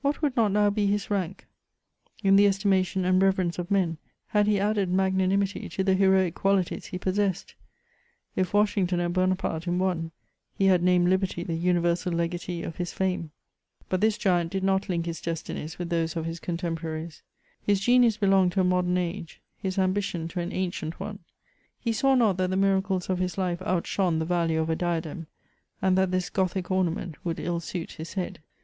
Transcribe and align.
What 0.00 0.22
would 0.22 0.36
not 0.36 0.52
now 0.52 0.70
be 0.70 0.86
his 0.86 1.10
rank 1.10 1.44
in 2.22 2.36
the 2.36 2.46
estimation 2.46 3.04
and 3.04 3.20
reverence 3.20 3.58
of 3.58 3.68
men, 3.68 3.98
had 4.28 4.46
he 4.46 4.60
added 4.60 4.88
magnanimity 4.88 5.68
to 5.70 5.82
the 5.82 5.94
heroic 5.94 6.36
qualities 6.36 6.86
he 6.86 6.98
possessed! 7.00 7.56
if, 8.36 8.52
Waslungton 8.52 9.00
and 9.00 9.12
^naparte 9.12 9.66
in 9.66 9.80
one, 9.80 10.12
he 10.56 10.66
had 10.66 10.84
named 10.84 11.08
liberty 11.08 11.42
the 11.42 11.56
universal 11.56 12.12
legatee 12.12 12.62
of 12.62 12.76
his 12.76 12.92
fame!, 12.92 13.32
But 13.88 14.00
this 14.00 14.16
g^iant 14.18 14.50
did 14.50 14.62
not 14.62 14.88
link 14.88 15.06
his 15.06 15.20
destinies 15.20 15.80
with 15.80 15.88
those 15.88 16.14
of 16.14 16.26
his 16.26 16.38
con 16.38 16.58
temporaries; 16.58 17.22
his 17.60 17.80
genius 17.80 18.16
belonged 18.16 18.52
to 18.52 18.60
a 18.60 18.64
modem 18.64 18.96
age, 18.96 19.40
his 19.56 19.80
ambition 19.80 20.28
to 20.28 20.38
an 20.38 20.52
ancient 20.52 21.00
one; 21.00 21.18
he 21.76 21.92
saw 21.92 22.14
not 22.14 22.36
that 22.36 22.50
the 22.50 22.56
miracles 22.56 23.10
of 23.10 23.18
his 23.18 23.36
life 23.36 23.60
out 23.62 23.88
shone 23.88 24.20
the 24.20 24.24
value 24.24 24.60
of 24.60 24.70
a 24.70 24.76
diadem, 24.76 25.26
and 25.82 25.98
that 25.98 26.12
this 26.12 26.30
Gothic 26.30 26.70
ornament 26.70 27.16
would 27.24 27.40
ill 27.40 27.58
suit 27.58 27.94
his 27.94 28.14
head. 28.14 28.38